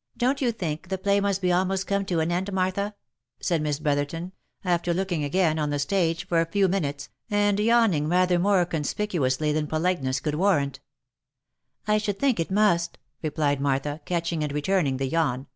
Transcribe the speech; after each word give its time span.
"Don't 0.16 0.40
you 0.40 0.50
think 0.50 0.88
the 0.88 0.98
play 0.98 1.20
must 1.20 1.40
be 1.40 1.52
almost 1.52 1.86
come 1.86 2.04
to 2.06 2.18
an 2.18 2.32
end, 2.32 2.52
Martha?" 2.52 2.96
said 3.38 3.62
Miss 3.62 3.78
Brotherton, 3.78 4.32
after 4.64 4.92
looking 4.92 5.22
again 5.22 5.56
on 5.56 5.70
the 5.70 5.78
stage 5.78 6.26
for 6.26 6.40
a 6.40 6.50
few 6.50 6.66
mi 6.66 6.80
nutes, 6.80 7.10
and 7.30 7.60
yawning 7.60 8.08
rather 8.08 8.40
more 8.40 8.66
conspicuously 8.66 9.52
than 9.52 9.68
politeness 9.68 10.18
could 10.18 10.34
warrant." 10.34 10.80
I 11.86 11.98
should 11.98 12.18
think 12.18 12.40
it 12.40 12.50
must," 12.50 12.98
replied 13.22 13.60
Martha, 13.60 14.00
catching, 14.04 14.42
and 14.42 14.50
returning 14.52 14.96
the 14.96 15.06
yawn. 15.06 15.46